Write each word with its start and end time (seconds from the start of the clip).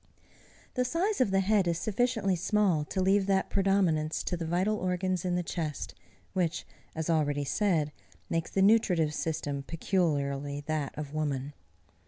The 0.73 0.83
size 0.83 1.21
of 1.21 1.29
the 1.29 1.41
head 1.41 1.67
is 1.67 1.77
sufficiently 1.77 2.35
small 2.35 2.83
to 2.85 2.99
leave 3.03 3.27
that 3.27 3.51
predominance 3.51 4.23
to 4.23 4.35
the 4.35 4.47
vital 4.47 4.77
organs 4.77 5.23
in 5.25 5.35
the 5.35 5.43
chest, 5.43 5.93
which, 6.33 6.65
as 6.95 7.07
already 7.07 7.43
said, 7.45 7.91
makes 8.27 8.49
the 8.49 8.63
nutritive 8.63 9.13
system 9.13 9.61
peculiarly 9.61 10.61
that 10.65 10.97
of 10.97 11.13
woman. 11.13 11.53